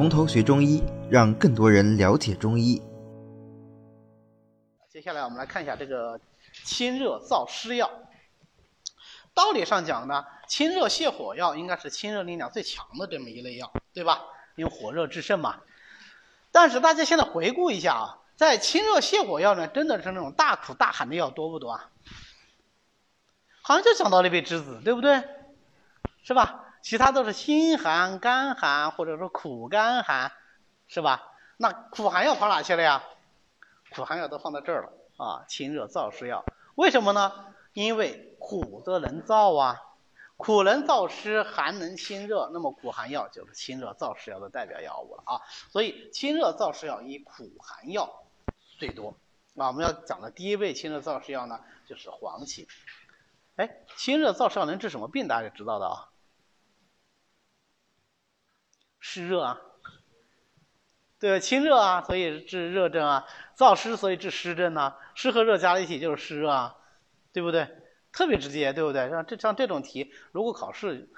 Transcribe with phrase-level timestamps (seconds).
[0.00, 2.80] 从头学中医，让更多人了解中医。
[4.88, 6.18] 接下来我们来看一下这个
[6.64, 7.90] 清热燥湿药。
[9.34, 14.22] 道理上讲呢，清热泻火药应该是清热力量最强的这么一类药，对吧？
[14.56, 15.60] 因为火热制胜嘛。
[16.50, 21.90] 但是大家现在回顾一下啊，在清热泻火药呢，真的是那种大苦大寒的药多不多啊？
[23.60, 25.22] 好像就讲到了一味栀子，对不对？
[26.22, 26.69] 是吧？
[26.82, 30.32] 其他都是心寒、肝寒，或者说苦肝寒，
[30.88, 31.22] 是吧？
[31.56, 33.04] 那苦寒药跑哪去了呀？
[33.90, 34.92] 苦寒药都放到这儿了
[35.24, 35.44] 啊！
[35.48, 36.44] 清热燥湿药，
[36.76, 37.54] 为什么呢？
[37.72, 39.80] 因为苦则能燥啊，
[40.36, 45.42] 苦能燥湿，寒能清热，那么苦寒药就是清热燥湿药的代表药物了啊！
[45.70, 48.22] 所以清热燥湿药以苦寒药
[48.78, 49.14] 最多。
[49.52, 52.66] 那我们要讲的第一味清热燥湿药呢，就是黄芩。
[53.56, 55.28] 哎，清热燥湿药能治什么病？
[55.28, 56.09] 大家知道的啊。
[59.00, 59.60] 湿热啊，
[61.18, 63.26] 对，清热啊，所以治热症啊；
[63.56, 64.96] 燥湿，所以治湿症啊。
[65.14, 66.76] 湿和热加在一起就是湿热啊，
[67.32, 67.68] 对不对？
[68.12, 69.08] 特别直接，对不对？
[69.10, 71.08] 像这像这种题，如果考试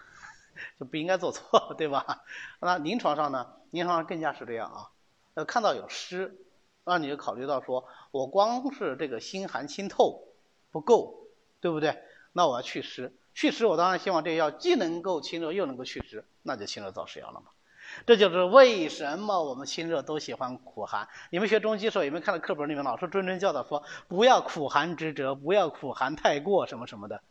[0.78, 2.22] 就不应该做错，对吧？
[2.60, 3.54] 那临床上呢？
[3.70, 4.90] 临床上更加是这样啊。
[5.34, 6.36] 呃，看到有湿，
[6.84, 10.28] 那你就考虑到说，我光是这个心寒清透
[10.70, 11.26] 不够，
[11.60, 11.98] 对不对？
[12.32, 17.46] 那我要祛湿，祛湿我当然希望这个药既能够清热又能够祛湿，那就清热燥湿药了嘛。
[18.06, 21.08] 这就是为什么我们清热都喜欢苦寒。
[21.30, 27.22] 你们学中医时候有没有看到课本里面老师谆谆教导说不要苦寒之折，不要苦寒太过什么什么的，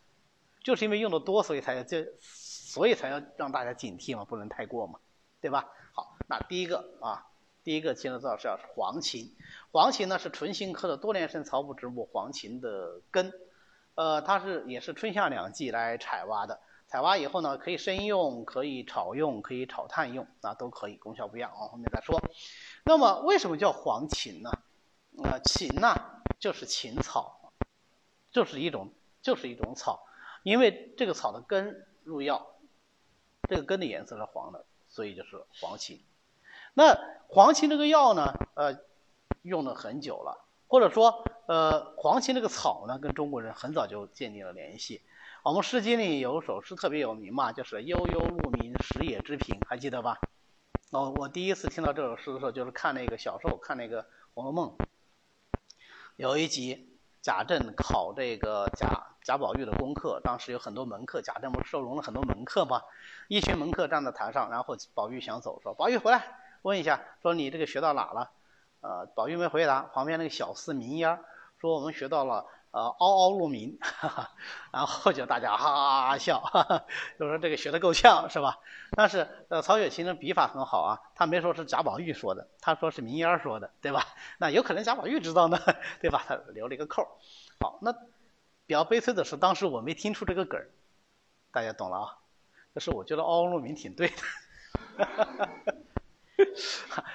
[0.63, 4.99] 就是因为用的多，所以才要这，所以才要让大家警惕嘛，不能太过嘛，
[5.41, 5.67] 对吧？
[5.93, 7.27] 好，那第一个啊，
[7.63, 9.31] 第一个清热燥湿药是黄芩。
[9.71, 13.33] 黄芩呢是唇形科的多年生草本植物黄芩的根，
[13.95, 16.59] 呃，它是也是春夏两季来采挖的。
[16.91, 22.21] 采挖以后呢，可以生用，可以炒用，可以炒炭用，啊，都可以，功效不一样，往后面再说。
[22.83, 24.51] 那么为什么叫黄芩呢？
[25.23, 25.95] 呃，芩呢
[26.37, 27.53] 就是芹草，
[28.29, 28.91] 就是一种
[29.21, 30.05] 就是一种草，
[30.43, 32.45] 因为这个草的根入药，
[33.47, 36.01] 这个根的颜色是黄的，所以就是黄芩。
[36.73, 36.93] 那
[37.29, 38.77] 黄芩这个药呢，呃，
[39.43, 45.01] 用了很久了，或者说，呃，黄芩这个草呢，跟中国人很早就建立了联系。
[45.43, 50.19] 我们《诗经》里有首诗特别有名嘛，就是“悠悠鹿鸣，食野之苹”，还记得吧？
[50.91, 54.03] 哦，我第一次听到这首诗的时候，就是看那个小时候看那个
[54.35, 54.77] 《红楼梦》，
[56.15, 62.83] 有一集贾政考这个贾贾宝玉的功课，当时有很多门客，贾政不是收容了很多门客吗？
[63.27, 68.29] 一群门客站在台上，然后宝玉想走，说：“宝玉回来，问一下，说你这个学到哪了？”
[68.81, 71.19] 呃，宝玉没回答，旁边那个小厮明烟
[71.59, 73.77] 说：“我们学到了。”呃，嗷嗷鹿鸣，
[74.71, 76.41] 然后就大家哈哈哈笑，
[77.19, 78.59] 就说这个学的够呛是吧？
[78.95, 84.05] 但是呃，曹雪芹的笔法很好啊，他没说是贾宝玉说的，他说是明烟说的，对吧？
[84.39, 85.59] 那有可能贾宝玉知道呢，
[85.99, 86.23] 对吧？
[86.25, 87.05] 他留了一个扣
[87.59, 90.69] 好，那比较悲催的是，当时我没听出这个梗儿，
[91.51, 92.17] 大家懂了啊？
[92.73, 94.13] 就是我觉得嗷嗷鹿鸣挺对
[94.97, 95.49] 的，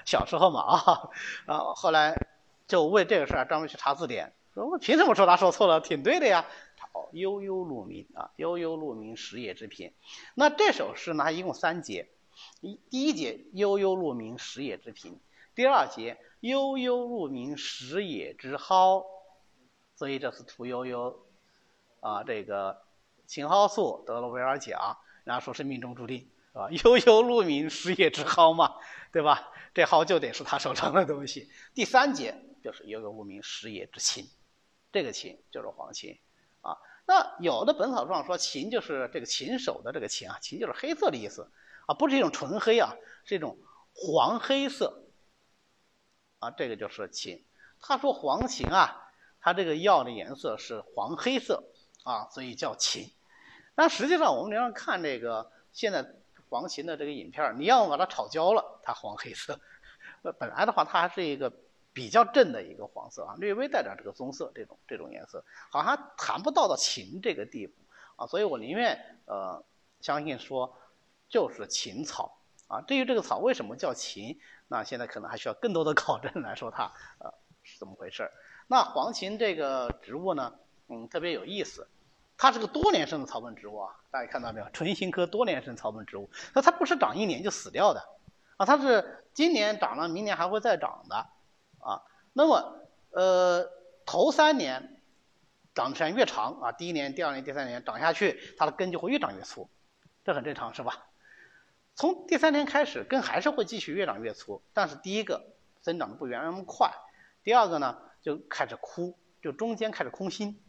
[0.04, 1.08] 小时候嘛啊，
[1.46, 2.14] 然后后来
[2.66, 4.34] 就为这个事儿专门去查字典。
[4.64, 5.80] 我凭什么说他说错了？
[5.80, 6.46] 挺对的呀。
[6.92, 9.92] 哦，悠悠鹿鸣啊，悠悠鹿鸣，食野之苹。
[10.34, 12.08] 那这首诗呢，它一共三节。
[12.60, 15.18] 一第一节悠悠鹿鸣，食野之苹。
[15.54, 19.04] 第二节悠悠鹿鸣，食野之蒿。
[19.94, 21.26] 所以这是屠呦呦
[22.00, 22.82] 啊，这个
[23.26, 26.68] 青蒿素得了维尔奖，然后说是命中注定，是吧？
[26.70, 28.76] 悠悠鹿鸣，食野之蒿嘛，
[29.12, 29.50] 对吧？
[29.74, 31.50] 这蒿就得是他手上的东西。
[31.74, 34.26] 第三节就是悠悠鹿鸣，食野之青。
[34.96, 36.18] 这个芩就是黄芩，
[36.62, 41.50] 啊，那有的本草状说芩就是这个禽首的这个芩啊，芩就是黑色的意思，
[41.84, 42.96] 啊，不是一种纯黑啊，
[43.26, 43.58] 是一种
[43.92, 45.02] 黄黑色，
[46.38, 47.42] 啊，这个就是芩。
[47.78, 51.62] 他说黄芩啊，它这个药的颜色是黄黑色，
[52.04, 53.12] 啊，所以叫秦。
[53.74, 56.10] 但实际上我们临床看这个现在
[56.48, 59.60] 黄芩的这个影片，你要么把它炒焦了，它黄黑色，
[60.40, 61.52] 本来的话它还是一个。
[61.96, 67.72] 比较正的一个黄色啊，略微带点这个棕色，这种这种颜色，好像谈不到到芹这个地步
[68.16, 69.64] 啊，所以我宁愿呃
[70.02, 70.76] 相信说
[71.26, 72.36] 就是芹草
[72.68, 72.82] 啊。
[72.82, 74.38] 至于这个草为什么叫芹，
[74.68, 77.32] 那现在可能还需要更多的 考证来说它呃
[77.62, 78.30] 是怎么回事。
[78.66, 80.52] 那黄芩这个植物呢，
[80.88, 81.88] 嗯，特别有意思，
[82.36, 84.68] 它是个多年生的草本植物啊，大家看到没有？
[84.68, 88.06] 唇形科多年生草本植物，那它不是长一年就死掉的
[88.58, 91.26] 啊，它是今年长了，明年还会再长的。
[91.86, 92.02] 啊，
[92.32, 92.80] 那么
[93.10, 93.70] 呃，
[94.04, 95.00] 头三年
[95.72, 99.70] 长的时间越长啊，第一年、第二年、第三年长下去，它的根就会越长越粗，
[100.24, 101.06] 这很正常是吧？
[101.94, 106.92] 从第三年开始，根还是会继续越长越粗，但是第一个增长的不原来那么快，
[107.44, 110.60] 第二个呢就开始枯，就中间开始空心，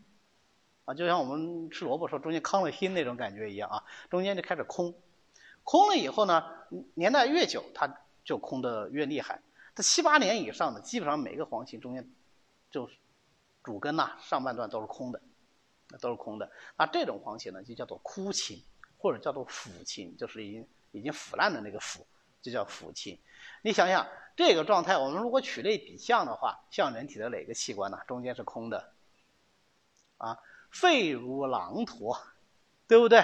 [0.85, 4.93] 啊，就像我们吃萝卜时候中间糠了心那种感觉一样啊，中间就开始空，
[5.63, 6.45] 空了以后呢，
[6.93, 9.41] 年代越久，它就空的越厉害。
[9.77, 12.09] 它七八年以上的，基本上每个黄芩中间
[12.71, 12.95] 就是
[13.61, 15.21] 主根呐，上半段都是空的，
[15.89, 16.51] 那都是空的。
[16.75, 18.63] 那这种黄芪呢，就叫做枯芩，
[18.97, 20.67] 或者叫做腐芩，就是已经。
[20.91, 22.07] 已经腐烂的那个腐，
[22.41, 23.19] 就叫腐芩。
[23.61, 27.99] 你想想这个状态，我们如果取类比象的话，像人体的哪个器官呢？
[28.07, 28.93] 中间是空的，
[30.17, 30.39] 啊，
[30.71, 32.17] 肺如狼驼，
[32.87, 33.21] 对不对？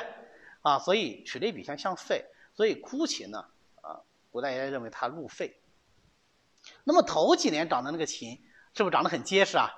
[0.62, 3.48] 啊，所以取类比象像肺，所以枯芩呢，
[3.82, 5.58] 啊，古代也认为它入肺。
[6.83, 8.42] 那么头几年长的那个琴，
[8.74, 9.69] 是不是长得很结实啊？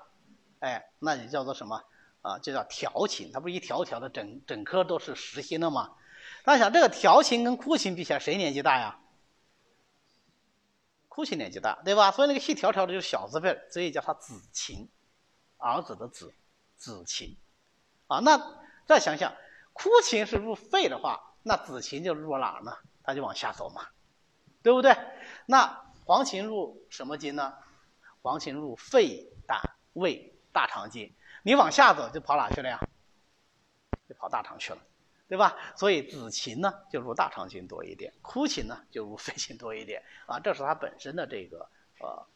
[0.59, 1.83] 哎，那也叫做什么？
[2.21, 5.93] 啊，就叫条琴，它不是一条条的，整整颗都是实心的吗？
[6.43, 8.99] 大家想，这个条琴跟枯琴比起来，谁年纪大呀？
[11.07, 12.11] 枯琴年纪大，对吧？
[12.11, 14.89] 所以那个细条条的就是小字辈，所以叫它子琴，
[15.57, 16.33] 儿子的子，
[16.75, 17.37] 子琴。
[18.07, 19.33] 啊，那再想想，
[19.73, 22.75] 枯琴是入肺的话，那子琴就入哪儿呢？
[23.03, 23.87] 它就往下走嘛，
[24.63, 24.97] 对不对？
[25.45, 27.53] 那黄芩入什么经呢？
[28.21, 29.59] 黄芩入肺、胆、
[29.93, 31.13] 胃、大肠经。
[31.43, 32.79] 你往下走就跑哪去了呀？
[34.07, 34.79] 就跑大肠去了。
[35.27, 35.57] 对吧？
[35.75, 41.67] 所以子芩呢就入大肠经多一点，枯芩呢就入肺经多一点啊，这是它本身的这个
[41.99, 42.27] 呃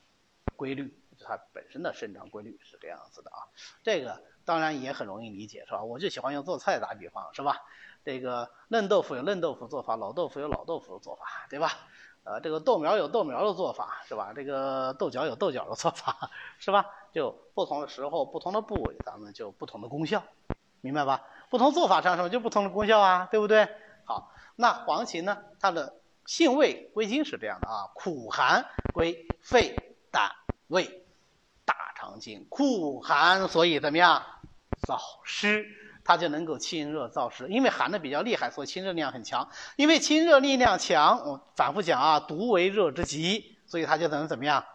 [0.55, 3.45] 规律，就它本身的生长规律是这样子的啊。
[3.83, 5.83] 这个当然也很容易理解，是吧？
[5.83, 7.61] 我就喜欢用做菜打比方，是吧？
[8.03, 11.71] 这个嫩豆腐有嫩豆腐做法，老豆腐有老豆腐的做法，对吧？
[12.23, 14.33] 呃，这个豆苗有豆苗的做法，是吧？
[14.35, 16.29] 这个豆角有豆角的做法，
[16.59, 16.85] 是吧？
[17.11, 20.23] 就不同的时候、不同的部位，咱们就不同的功效，
[20.81, 21.23] 明白吧？
[21.49, 23.67] 不同做法上什么就不同的功效啊，对不对？
[24.05, 25.37] 好，那黄芪呢？
[25.59, 25.95] 它的
[26.25, 29.75] 性味归经是这样的啊，苦寒归肺、
[30.11, 30.31] 胆、
[30.67, 31.03] 胃、
[31.65, 32.45] 大肠经。
[32.49, 34.23] 苦寒，所以怎么样？
[34.87, 35.65] 燥湿，
[36.03, 37.47] 它就能够清热燥湿。
[37.47, 39.49] 因为寒的比较厉害，所以清热力量很强。
[39.75, 44.65] 因为清热力量强，我反复讲啊，毒为热之极，所以它就能怎么样？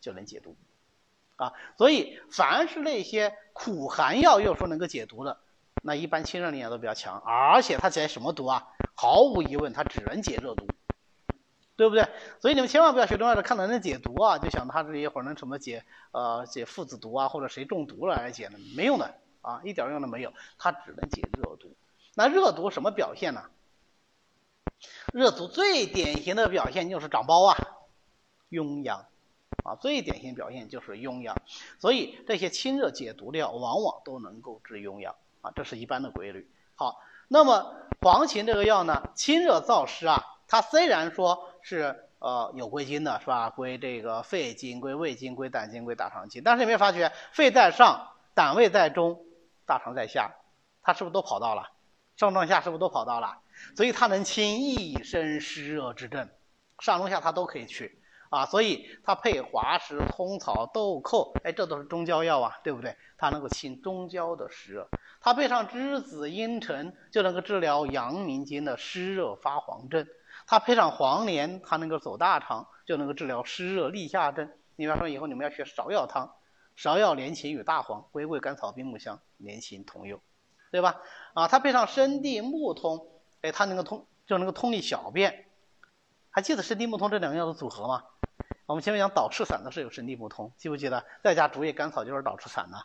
[0.00, 0.56] 就能解毒
[1.36, 1.52] 啊。
[1.78, 5.38] 所以凡是那些苦寒药，又说能够解毒的。
[5.86, 8.68] 那一般清热力量都比较强，而且它解什么毒啊？
[8.94, 10.66] 毫无疑问，它只能解热毒，
[11.76, 12.08] 对不对？
[12.40, 18.58] 所以你们千万不要学中药的看到能解毒啊，就想它这一会儿能什么解呃解附子毒啊，或者谁中毒了来解呢？
[18.74, 19.14] 没用的
[19.44, 21.76] 啊，一点用都没有，它只能解热毒。
[22.14, 23.44] 那热毒什么表现呢？
[25.12, 27.56] 热毒最典型的表现就是长包啊，
[28.50, 29.06] 痈疡
[29.64, 31.36] 啊，最典型表现就是痈疡。
[31.78, 35.14] 所以这些清热解毒的药往往都能够治痈疡。
[35.42, 36.50] 啊，这是一般的规律。
[36.74, 43.50] 好，那么黄芩这个药呢，清热燥湿啊，它虽然说是呃有归经的，是吧？
[43.50, 49.22] 归这个肺经、归胃经、归胆经、归大肠经，但是有没有发觉，肺在上，胆胃在中，
[49.66, 50.34] 大肠在下，
[50.82, 51.70] 它是不是都跑到了？
[52.16, 53.38] 上中下是不是都跑到了？
[53.76, 56.28] 所以它能清一身湿热之症，
[56.78, 58.00] 上中下它都可以去。
[58.30, 62.96] 啊，所以它配滑石、通草、豆蔻，哎，这都是中焦药啊，对不对？
[63.16, 64.88] 它能够清中焦的湿热。
[65.20, 70.04] 它配上栀子、茵陈，就能够治疗阳明经的湿热发黄症。
[70.48, 74.50] 它配上黄连，它能够走大肠，就能够治疗湿热立下症。
[74.74, 76.34] 你比方说，以后你们要学芍药汤，
[76.76, 80.20] 芍药连芩与大黄、龟桂甘草冰木香连芩同用，
[80.70, 81.00] 对吧？
[81.34, 83.08] 啊，它配上生地、木通，
[83.42, 85.46] 哎，它能够通，就能够通利小便。
[86.30, 88.04] 还记得生地木通这两个药的组合吗？
[88.66, 91.04] 我们前面讲导赤散的是有生地木通，记不记得？
[91.22, 92.78] 再加竹叶甘草就是导赤散呢，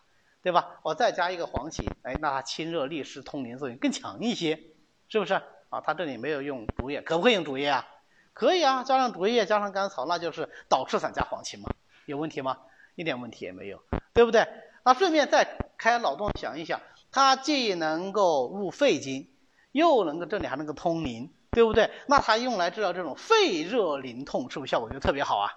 [0.44, 0.80] 对吧？
[0.84, 4.62] 我再加一个黄芪，哎，那它清热利湿通淋作用更强一些，
[5.08, 5.42] 是不是？
[5.70, 7.88] 啊，它这里没有用竹叶，可不可以用竹叶啊？
[8.34, 11.70] 可以啊，加上竹叶，加上甘草，那就是导赤散加黄芪嘛，
[12.06, 12.60] 有问题吗？
[13.00, 13.82] 一点问题也没有，
[14.14, 14.46] 对不对？
[14.84, 16.82] 那顺便再开脑洞想一想，
[17.14, 19.32] 它既能够入肺经，
[19.72, 21.90] 又能够这里还能够通淋，对不对？
[22.08, 25.50] 那它用来治疗这种肺热淋痛，是不是效果就特别好啊？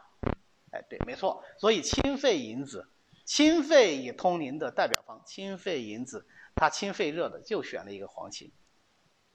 [0.70, 1.42] 哎，对，没错。
[1.58, 2.88] 所以清肺引子，
[3.25, 8.52] 清肺以通淋的代表方，清肺引子，它清肺热的就选了一个黄芪，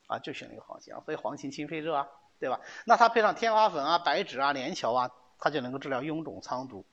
[0.07, 1.01] 啊，就选了一个黄芪啊。
[1.03, 2.07] 所以黄芪清肺热啊，
[2.39, 2.61] 对吧？
[2.85, 6.85] 那它配上天花粉啊、白芷啊、连翘啊，它就能够治疗臃肿疮毒。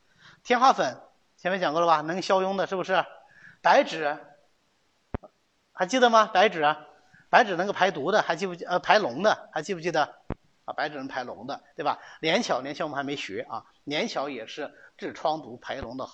[0.45, 1.01] 天花粉
[1.39, 3.03] 前面讲过了吧，能消痈的，是不是？
[3.63, 4.19] 白芷
[5.73, 6.27] 还记得吗？
[6.27, 6.77] 白芷，
[7.31, 8.67] 白芷能够排毒的，还记不记？
[8.67, 10.03] 呃，排脓的，还记不记得？
[10.67, 11.99] 啊，白芷能排脓的，对吧？
[12.21, 13.65] 连翘，连翘我们还没学啊。
[13.85, 16.07] 连翘也是治疮毒排脓的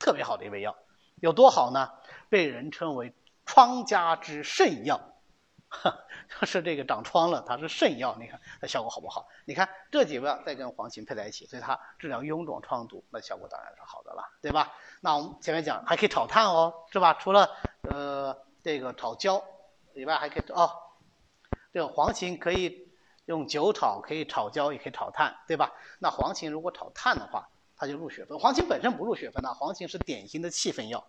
[0.00, 0.76] 特别好的一味药，
[1.20, 1.92] 有多好呢？
[2.28, 5.15] 被人称为疮家之圣药，
[6.40, 9.28] 就是这个长疮了，它是肾药，你看它效果好不好？
[9.44, 14.72] 你看这几味再跟黄芩配在一起，所以它治疗臃肿疮毒，那效果当然是好的了，对吧？
[15.00, 17.14] 那我们前面讲还可以炒炭哦，是吧？
[17.14, 17.50] 除了
[17.82, 19.42] 呃这个炒焦
[19.94, 20.70] 以外，还可以哦，
[21.72, 22.88] 这个黄芩可以
[23.26, 25.72] 用酒炒，可以炒焦，也可以炒炭，对吧？
[26.00, 28.38] 那黄芩如果炒炭的话，它就入血分。
[28.38, 31.06] 黄芩本身不入血分呐，黄芩是典型的气分药，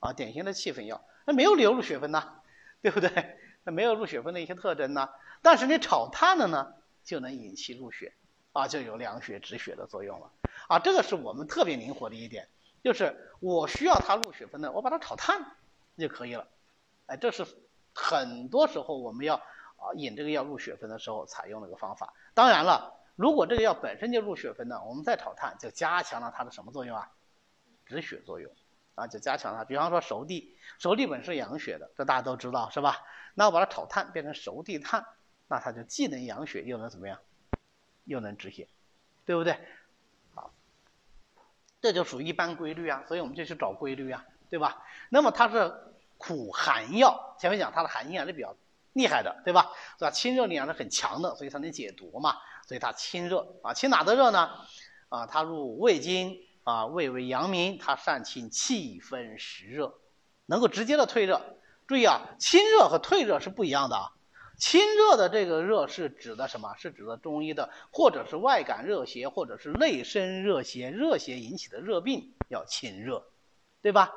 [0.00, 2.40] 啊，典型的气分药，那没有理由入血分呐，
[2.82, 3.36] 对不对？
[3.64, 5.10] 那没有入血分的一些特征呢，
[5.42, 6.74] 但是你炒炭了呢，
[7.04, 8.14] 就能引气入血，
[8.52, 10.30] 啊，就有凉血止血的作用了，
[10.68, 12.48] 啊，这个是我们特别灵活的一点，
[12.82, 15.56] 就是我需要它入血分的，我把它炒炭
[15.98, 16.48] 就可以了，
[17.06, 17.46] 哎，这是
[17.94, 22.14] 很多时候我们要啊引这个药入血分的时候采用的一个方法。
[22.32, 27.10] 当然了，如果这个药本身就入血分的，我们再炒炭就加强了它的什么作用啊？
[27.84, 28.50] 止血作用。
[28.94, 29.64] 啊，就加强它。
[29.64, 32.98] 比方说熟地，熟地本是养血的，这大家都知道是吧？
[33.34, 35.06] 那我把它炒炭变成熟地炭，
[35.48, 37.18] 那它就既能养血，又能怎么样？
[38.04, 38.68] 又能止血，
[39.24, 39.56] 对不对？
[40.34, 40.52] 好，
[41.80, 43.04] 这就属于一般规律啊。
[43.06, 44.82] 所以我们就去找规律啊，对吧？
[45.08, 45.72] 那么它是
[46.18, 48.56] 苦寒药，前面讲它的寒性还是比较
[48.92, 49.70] 厉害的，对吧？
[49.98, 50.10] 是吧？
[50.10, 52.36] 清热力量是很强的，所以它能解毒嘛。
[52.66, 54.50] 所以它清热啊，清哪的热呢？
[55.08, 56.38] 啊，它入胃经。
[56.70, 59.94] 啊，胃为阳明，它善清气分实热，
[60.46, 61.42] 能够直接的退热。
[61.88, 64.12] 注意啊，清热和退热是不一样的啊。
[64.56, 66.76] 清热的这个热是指的什么？
[66.76, 73.24] 是指的中医的，或者是外感热邪，或者是内生热邪，热邪引起的热病要清热，
[73.82, 74.12] 对吧？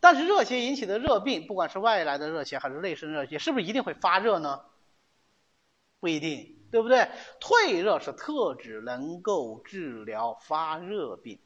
[0.00, 4.62] 但是热邪引起的热病，不管是外来的热邪还是内生热邪，是不是一定会发热呢？
[6.00, 7.08] 不一定，对不对？
[7.40, 11.40] 退热是特指能够治疗发热病。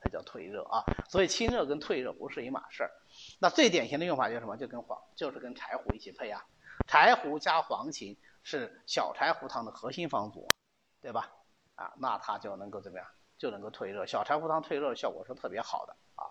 [0.00, 2.90] 它叫退热啊，所以清热跟退热不是一码事儿。
[3.38, 4.56] 那最典型的用法就是什么？
[4.56, 6.42] 就跟黄，就是跟柴胡一起配啊。
[6.86, 10.54] 柴胡加黄芩是小柴胡汤的核心方组，
[11.02, 11.30] 对吧？
[11.74, 13.06] 啊，那它就能够怎么样？
[13.36, 14.06] 就能够退热。
[14.06, 16.24] 小柴胡汤退热效果是特别好的啊。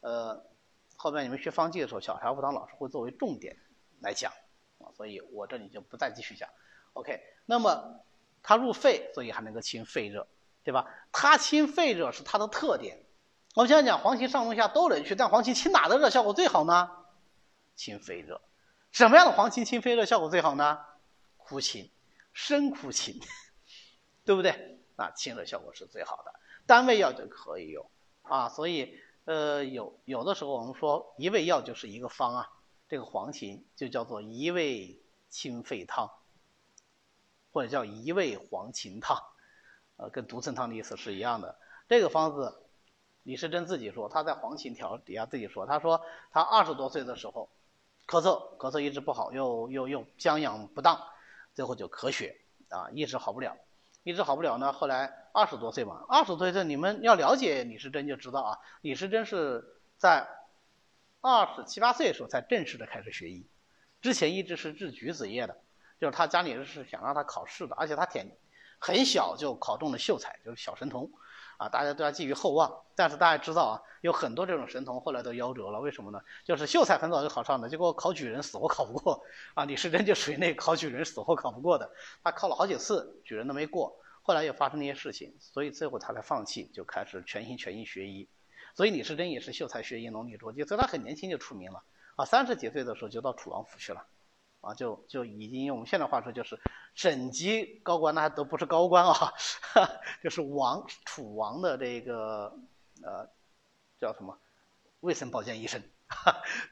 [0.00, 0.44] 呃，
[0.96, 3.56] 后面你们学方剂的时候，小柴胡汤老师会作为重点
[4.00, 4.32] 来讲
[4.78, 6.48] 啊，所以我这里就不再继续讲。
[6.92, 8.04] OK，那么
[8.42, 10.28] 它入肺，所以还能够清肺热，
[10.62, 10.88] 对吧？
[11.12, 13.04] 它清肺热是它的特点。
[13.54, 16.90] 我们现在讲黄芩上中下都能去，但黄芩清哪的热效果最好呢？
[17.74, 18.40] 清肺热。
[18.92, 20.78] 什么样的黄芩清肺热效果最好呢？
[21.36, 21.90] 苦芩，
[22.32, 23.20] 生苦芩，
[24.24, 24.80] 对不对？
[24.96, 26.32] 那清热效果是最好的，
[26.66, 27.90] 单味药就可以用
[28.22, 28.48] 啊。
[28.48, 32.50] 所以呃，有有的时候我们说一味药就是一个方啊，
[32.88, 35.00] 这个黄芩就叫做一味
[35.30, 36.10] 清肺汤，
[37.52, 39.20] 或者叫一味黄芩汤，
[39.96, 41.58] 呃，跟独参汤的意思是一样的。
[41.88, 42.64] 这个方子。
[43.28, 46.00] 李时珍自己说，他在黄芩条底下自己说，他说
[46.32, 47.50] 他二十多岁的时候，
[48.06, 50.98] 咳嗽咳嗽一直不好，又又又将养不当，
[51.52, 53.54] 最后就咳血啊，一直好不了，
[54.02, 54.72] 一直好不了呢。
[54.72, 59.62] 后来二十多岁嘛，二十多岁你们要了解李时珍就知道啊，李时珍是
[59.98, 60.26] 在
[61.20, 63.46] 二十七八岁的时候才正式的开始学医，
[64.00, 65.58] 之前一直是治举子业的，
[66.00, 68.32] 就是他家里人是想让他考试的，而且他挺
[68.78, 71.10] 很小就考中了秀才，就是小神童。
[71.58, 76.20] 啊，大家对他寄予厚望，但是大家知道啊，有很多这种神童后来都夭折了，为什么呢？
[76.44, 79.64] 就是秀才很早就考上的，结果考举人死活考不过啊。
[79.64, 81.90] 李时珍就属于那考举人死活考不过的，
[82.22, 88.28] 他考了好几次举人都没过，后来又发生那些事情，所以最后他才放弃，就开始全心全意学医。
[88.76, 91.82] 所以李时珍也是秀才学医，能力卓记，所以他很年轻就出名了
[92.14, 94.06] 啊，三十几岁的时候就到楚王府去了。
[94.60, 96.58] 啊，就就已经用我们现在话说，就是
[96.94, 99.32] 省级高官，那都不是高官啊，
[100.22, 102.58] 就是王楚王的这个
[103.02, 103.30] 呃
[104.00, 104.38] 叫什么
[105.00, 105.82] 卫生保健医生，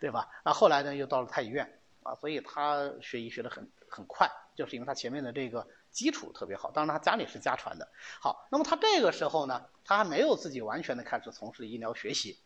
[0.00, 0.28] 对吧？
[0.44, 6.72] 那后来呢，又到了太医院啊，所以他学医学得很很快，就是因为他前面的这个基础特别好。
[6.72, 7.88] 当然，他家里是家传的。
[8.20, 12.40] 好，那么他这个时候呢，他还没有自己完全的开始从事医疗学习，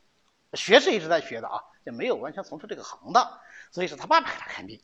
[0.52, 4.82] 学是一直在学的啊，就没有完全从事这个行当，所以是他爸爸给他看病。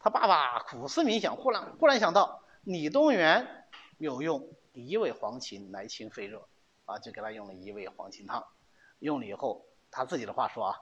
[0.00, 3.66] 他爸爸苦思冥想，忽然忽然想到李东垣
[3.98, 6.46] 有用一味黄芩来清肺热，
[6.84, 8.46] 啊，就给他用了一味黄芩汤。
[8.98, 10.80] 用了以后，他自己的话说啊，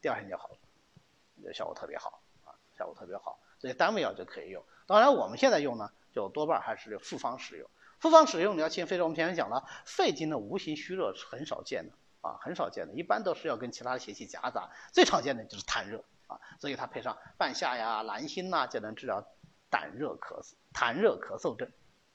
[0.00, 3.38] 第二天就好了，效果特别好啊，效果特别好。
[3.58, 4.62] 所以单味药就可以用。
[4.86, 7.68] 当然我们现在用呢，就多半还是复方使用。
[7.98, 14.70] 复方使用你要清肺热，我们前面讲了，肺经的无形虚热是很少见的啊，很少见的，一般都是要跟其他的邪气夹杂。
[14.92, 16.04] 最常见的就是痰热。
[16.26, 19.24] 啊，所以它配上半夏呀、兰心呐，就能治疗
[19.70, 21.70] 胆热咳嗽、痰热咳嗽症，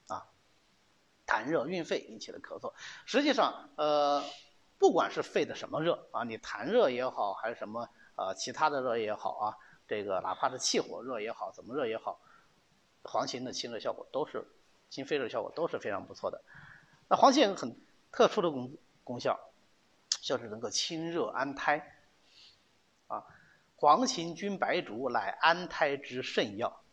[0.08, 0.26] 啊，
[1.26, 2.72] 痰热运肺引起的咳嗽。
[3.06, 4.22] 实际上，呃，
[4.78, 9.56] 不管是肺的什么热啊，你痰热也好，还是什么呃其他的热也好啊，
[9.88, 12.20] 这个哪怕是气火热也好，怎么热也好，
[13.04, 14.46] 黄芩的清热效果都是
[14.90, 16.42] 清肺热效果都是非常不错的。
[17.08, 17.76] 那黄芩很
[18.10, 19.38] 特殊的功功效，
[20.20, 21.96] 就是能够清热安胎。
[23.08, 23.26] 啊，
[23.82, 26.84] 黄芩君白术乃安胎之圣药。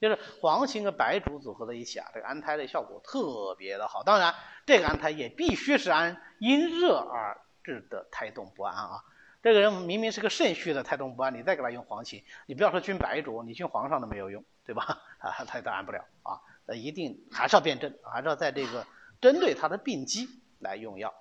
[0.00, 4.02] 就是黄芩和白术组合在一起啊，这个安胎的效果特别的好。
[4.02, 4.34] 当然，
[4.64, 9.04] 这个安胎也必须是安因热而致的胎动不安啊。
[9.42, 15.02] 这个人明明是个肾虚的胎动不安，你再给他用黄芩，你不要说君白术，你君皇上都没有用，对吧？
[15.20, 16.40] 啊，他都安不了啊。
[16.64, 18.86] 那一定还是要辨证，还是要在这个
[19.20, 20.26] 针对他的病机
[20.58, 21.12] 来用药。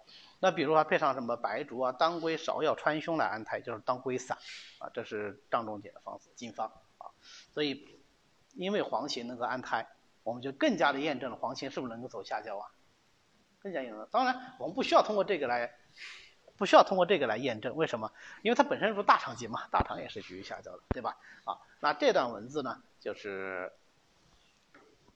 [0.41, 4.37] 那比如说配上什么白术啊、当归、芍药、川芎来安胎，就是当归散
[4.79, 6.67] 啊，这是张仲景的方子金方
[6.97, 7.07] 啊。
[7.53, 7.97] 所以。
[8.53, 9.87] 因为黄芩能够安胎，
[10.23, 12.67] 我们就更加的验证了黄芩是不是能够走下焦啊？
[13.59, 14.05] 更加验证。
[14.11, 15.73] 当然，我们不需要通过这个来，
[16.57, 17.73] 不需要通过这个来验证。
[17.77, 18.11] 为什么？
[18.41, 21.15] 因为它本身是大肠经嘛，大肠也是属于下焦的，对吧？
[21.45, 23.71] 啊，那这段文字呢，就是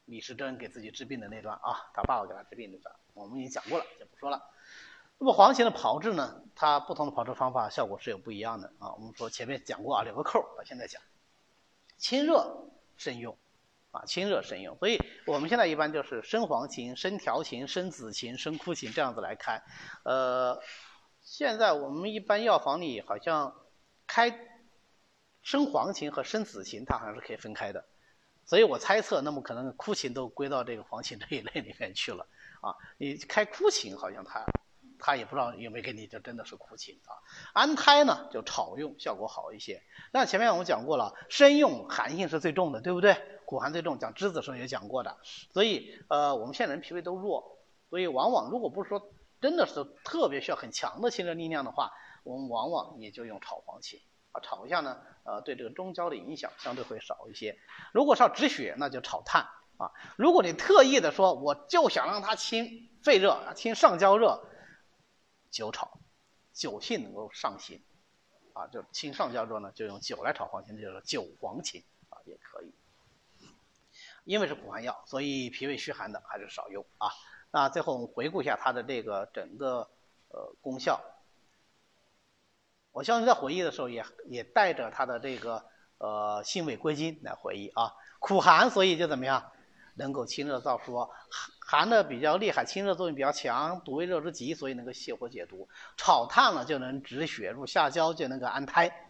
[0.06, 4.42] 李时珍给自己治病的那段啊，他爸爸给他治病那段，我们已经讲过了，就不说了。
[5.18, 8.94] 那么黄芩的炮制呢，它不同的炮制方法效果是有不一样的啊。
[8.94, 11.02] 我们说前面讲过啊，留个扣儿，现在讲
[11.98, 12.62] 清热。
[12.98, 13.38] 慎用，
[13.92, 14.78] 啊，清热慎用。
[14.78, 19.62] 所以我们现在一般就是生黄芩、生条芩、生紫芩、生枯芩这样子来开。
[20.04, 20.58] 呃，
[21.22, 23.54] 现在我们一般药房里好像
[24.08, 24.48] 开
[25.42, 27.84] 生黄芩和生紫芩，它好像是可以分开的。
[28.46, 32.26] 所以我猜测，那么可能枯芩都归到这个黄芩这一类里面去了。
[32.62, 34.42] 啊，你开枯芩好像它。
[35.00, 37.12] 他也不知道有没有给你，就真的是苦情啊。
[37.54, 39.84] 安胎呢，就炒用效果好一些。
[40.12, 43.16] 那前面我们讲过了，生用寒性是最重的，对不对？
[43.46, 45.18] 苦寒最重，讲栀子的时候也讲过的。
[45.54, 47.60] 所以，呃，我们现在人脾胃都弱，
[47.90, 51.92] 所以往往如果不是说真的是特别需要很强的清热力量的话，
[52.24, 57.60] 我们往往也就用炒黄芪啊，炒一下呢，呃，对这个中焦的影响相对会少一些。
[57.94, 59.44] 如果是要止血，那就炒炭
[59.78, 59.92] 啊。
[60.18, 64.44] 如果你特意的说，我就想让它清肺热、清上焦热。
[65.56, 66.00] 酒炒，
[66.52, 67.82] 酒性能够上行，
[68.52, 72.74] 啊，就清上焦热呢，就用酒来炒黄芩，就是酒黄芩啊，也可以。
[74.26, 77.08] 因为是苦寒药，所以脾胃虚寒的还是少用啊。
[77.52, 79.90] 那最后我们回顾一下它的这个整个
[80.28, 81.02] 呃功效。
[82.92, 85.64] 我相信在回忆的时候也也带着它的这个
[86.00, 87.94] 呃性味归经来回忆啊。
[88.20, 89.54] 苦寒，所以就怎么样，
[89.96, 90.92] 能够清热燥湿。
[91.30, 95.68] 寒寒的比较厉害，清热作用比较强，毒为热之极，所以能够泻火解毒。
[95.98, 99.10] 炒炭了就能止血入下焦，就能够安胎，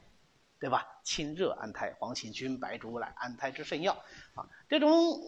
[0.59, 0.87] 对吧？
[1.03, 3.93] 清热安胎，黄芩菌白术乃安胎之圣药
[4.33, 4.47] 啊！
[4.67, 5.19] 这种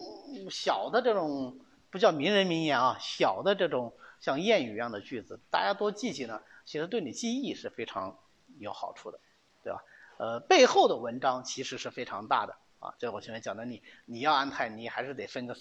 [0.50, 1.60] 小的这种
[1.92, 8.18] 不叫名人名言啊，小的这种像谚语一样的句子，大家多记记呢，其实对你记忆是非常
[8.58, 9.20] 有好处的，
[9.64, 9.84] 对吧？
[10.18, 12.94] 呃，背后的文章其实是非常大的啊。
[12.98, 15.56] 这我前面讲的，你你要安胎，你还是得分个。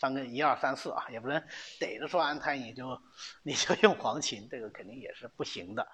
[0.00, 1.42] 分个一二三四啊，也不能
[1.80, 2.96] 逮着说安胎你就
[3.42, 5.84] 你就用黄芩，这个肯定也是不行的。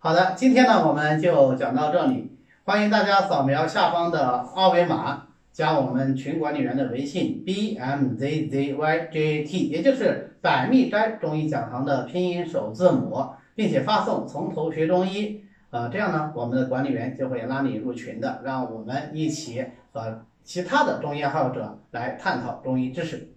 [0.00, 20.24] 好的，今天呢我们就讲到这里，欢迎大家扫描下方的二维码，加我们群管理员的微信 b m z z y j t，也就是百密斋中医讲堂的拼音首字母，并且发送从头学中医，呃，这样呢我们的管理员就会拉你入群的，让我们一起和。
[20.46, 23.34] 其他的中医爱好者来探讨中医知识。